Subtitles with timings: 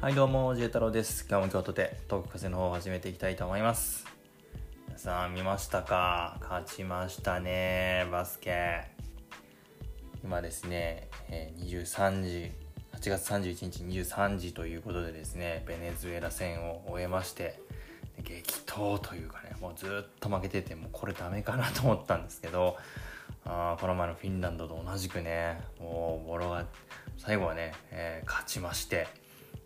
[0.00, 1.26] はいどうも、ジェ太郎です。
[1.28, 4.06] 今日も京都でトーク風の方を始めていきたいと思います。
[4.86, 6.38] 皆さん見ましたか？
[6.40, 8.86] 勝ちましたね、バスケ。
[10.24, 12.50] 今ですね、え23時、
[12.98, 17.60] 8月31日23時ということでですね、ベネズエラ戦を終えまして、
[18.22, 22.78] 激闘というかね、もうずっと負けてて、もうこれダメかなと思ったんですけど、
[23.44, 26.64] あこの前のフィンランドと同じくね、もうボロが、
[27.18, 29.06] 最後はね、えー勝ちまして、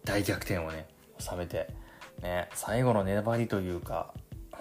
[0.04, 0.86] 大逆転をね、
[1.18, 1.68] 収めて、
[2.22, 4.12] ね、最後の粘りというか、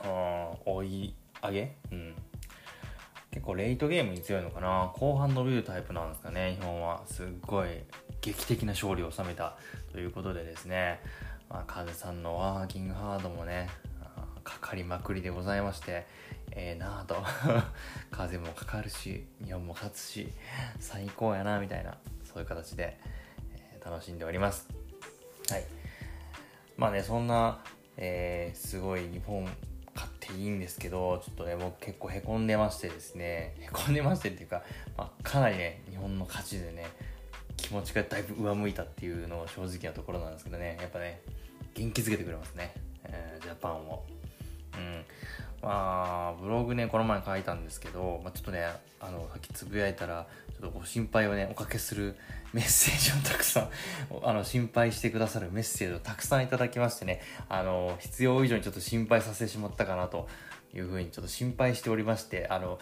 [0.04, 1.78] うん、追い上げ？
[1.92, 2.16] うん。
[3.32, 4.92] 結構レイトゲームに強いのかな？
[4.96, 7.04] 後半伸びるタイプなんですかね、日本は。
[7.06, 7.70] すっごい
[8.22, 9.58] 劇的な勝利を収めた。
[9.92, 11.02] ということでですね、
[11.50, 13.70] まあ、風さんのワーキングハードもね、
[14.44, 16.06] かかりまくりでございまして、
[16.52, 17.18] ええなぁと。
[18.12, 20.32] 風もかかるし日本も勝つし
[20.80, 21.98] 最高やなみたいな。
[22.24, 23.00] そういう形で、
[23.84, 24.83] 楽しんでおります。
[25.58, 25.66] い。
[26.78, 27.64] まあねそんな、
[27.98, 29.46] えーすごい日本
[29.94, 33.56] 買っていいんですけどちょっとね僕結構へこんでましてですね。
[33.60, 34.64] へこんでましてっていうか、
[34.98, 36.88] まあ、かなりね日本の勝ちでね
[37.58, 40.78] 気持ちがだいぶ上向いたっていうのが正直なところなんですけどね。
[40.82, 41.22] やっぱね
[41.76, 42.74] 元気づけてくれますね、
[43.04, 44.04] えージャパンを。
[45.64, 48.66] まあブログねこの前書いたんですけど、まあ、ちょっとね
[49.00, 52.16] あのさっきつぶやいたらちょっとご心配をねおかけする
[52.54, 53.70] メッセージをたくさん
[54.24, 60.28] あの心配してくださるメッセージをたくさんいただきましてねあの必要以上にちょっと心配させてしまったかなと
[60.76, 62.78] いうふうにちょっと心配しておりましてあの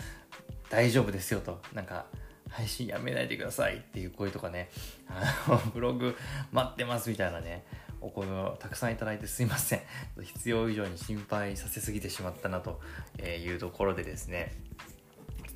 [0.69, 2.05] 大丈夫ですよとなんか
[2.49, 4.69] 配信やめないでくださいっていう声とかね
[5.07, 6.15] あのブログ
[6.51, 7.63] 待ってますみたいなね
[8.01, 9.81] お声をたくさんいただいてすいません。
[10.21, 12.81] 必要以上に心配させすぎてしまったなと
[13.23, 14.53] いうところでですね。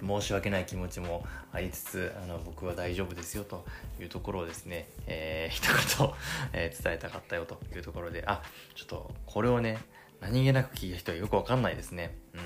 [0.01, 3.65] 申し訳ない気持ちもありつつあの僕は大丈夫ですよと
[3.97, 6.13] いうところをですね、えー 一言、
[6.51, 8.43] え伝えたかったよというところであ
[8.75, 9.77] ちょっとこれをね
[10.19, 12.17] 何気なく聞いた人はよくわかんないですね。
[12.33, 12.41] うん。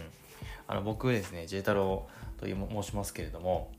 [0.68, 2.08] あの僕ですね J 太郎
[2.40, 3.72] と申しますけれども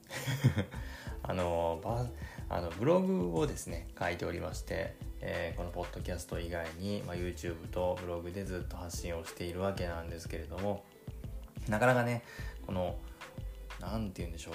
[1.22, 2.06] あのば
[2.48, 10.84] あのブログをですね書いておりまして、えーこのポッドキャスト以外に、まあ、YouTube とブログでずっと発信をしているわけなんですけれども
[11.68, 12.22] なかなかね
[12.66, 12.96] この
[13.80, 14.54] 何て言うんでしょう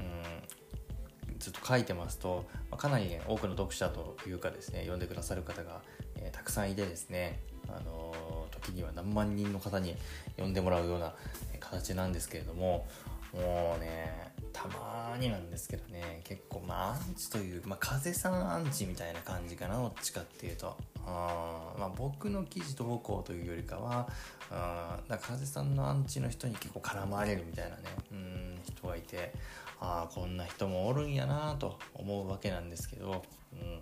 [0.00, 5.80] うんずっと書いてますと、まあかなりね多くの読者というかですね読んでくださる方が、
[6.16, 9.96] えーたくさんいてですねあのー時には何万人の方に
[10.32, 11.12] 読んでもらうような
[11.58, 12.86] 形なんですけれども
[13.32, 20.76] もうねたまになんですけどね結構まあアンチという、まあ、風さんアンチみたいな感じかなどっちかっていうと。
[21.06, 24.08] あまあ僕の記事投稿というよりかは
[24.50, 27.82] あだか風さんのアンチの人に結構絡まれるみたいなね
[28.12, 29.32] うん人がいて
[29.80, 33.22] ああこんな人もおるんやなと思うわけなんですけど、
[33.52, 33.80] うん、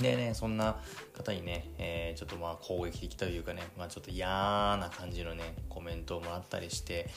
[0.00, 0.76] でねそんな
[1.12, 7.08] 方にね、えーちょっとまあ攻撃的というかね、まあ、ちょっと嫌な感じのねコメントをもらったりして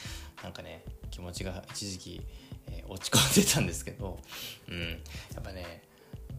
[0.44, 2.22] なんかね気持ちが一時期、
[2.68, 4.20] えー落ち込んでたんですけど、
[4.70, 4.96] うん、や
[5.40, 5.82] っぱね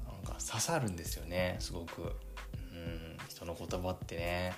[0.04, 4.54] なんか刺さるんですよねすごく、うん、人の言葉ってね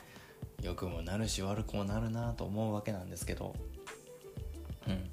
[0.63, 3.55] 良くもなるし悪くもなるなと思うわけなんですけど、
[4.87, 5.11] うん、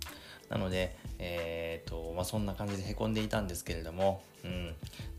[0.50, 4.68] なので、えーとまあ、そんな感じでへこんでいたんですけれども、うん、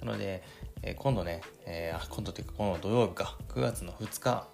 [0.00, 0.42] なので、
[0.82, 4.48] えー今度ね、えー今度というかこの土曜日か9月の2日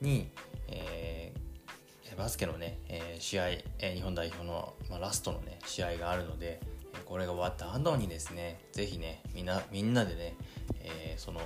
[0.00, 0.28] に、
[0.68, 6.60] えーバスケのね、えー試合、え日本代表の、まあ、ラストのね試合があるので、
[7.04, 10.34] これが終わった後にですねぜひねみんなみんなでね、
[10.80, 11.40] えその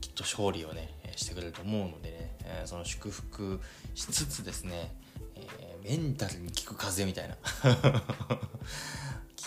[0.00, 3.60] きっと勝利をねしてくれると思うのでね、えその祝福
[3.94, 4.92] しつつですね、
[5.36, 7.36] えメンタルに効く風みたいな。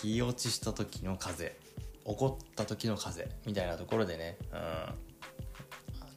[0.01, 1.55] 気落ちした時の風
[2.05, 4.93] 怒った時の風みたいなところでね、うんあ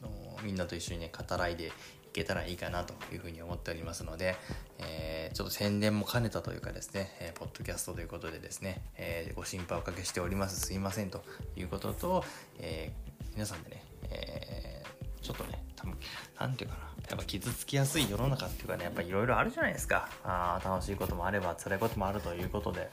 [0.01, 0.09] の
[0.43, 1.71] みんなと一緒にね語らいでい
[2.11, 4.35] けたらいいかなというふうに思っておりますので、
[4.79, 10.59] えーちょっと宣伝も兼ねたというかですね、えーポッドキャストということでですね、えーご心配おかけしております。
[10.59, 11.23] すいませんと
[11.55, 12.23] いうことと、
[12.59, 12.91] え
[13.33, 14.83] 皆さんでね、え
[15.21, 15.95] ちょっとね多分
[16.39, 20.09] なんていうかなやっぱ傷つきやすい世の中っていうかねやっぱいろいろあるじゃないですか。
[20.23, 22.89] あ楽しいこともあれば辛いこともあるということで。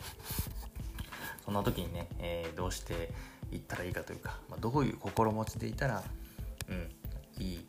[1.45, 3.11] そんな時にね、えーどうして
[3.51, 6.03] いったらいいかというか、まあ、どういう心持ちでいたら、
[6.69, 6.91] うん、
[7.43, 7.67] いい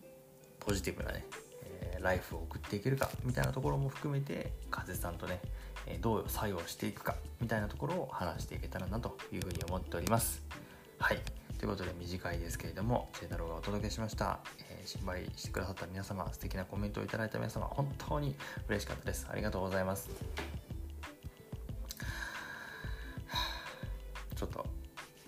[0.59, 1.25] ポジティブなね、
[1.63, 5.41] えーライフを送っていけるかみたいなところも含めて風さんとね、
[5.87, 10.43] えーどう作用していくかみたいなところを話していけたらなというふうに思っております。
[10.99, 11.19] はい
[11.57, 18.35] ということで短いですけれども、清太郎がお届けしました、えー心配してくださった皆様、素敵なコメントをいただいた皆様、本当に
[18.67, 19.27] 嬉しかったです。
[19.31, 20.09] ありがとうございます。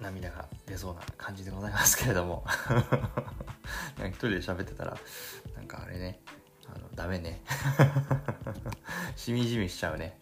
[0.06, 2.44] 涙が出そうな感じでございますけれども。
[3.98, 4.98] なんか一人で喋ってたら
[5.56, 6.20] なんかあれね。
[6.68, 7.42] あのダメね。
[9.16, 10.18] しみじみしちゃうね。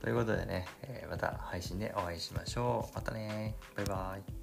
[0.00, 2.94] ということでね、えー、また配信でお会いしましょう。
[2.94, 3.56] またね。
[3.76, 4.37] バイバイ。